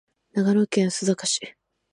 [0.33, 1.53] 長野県須坂市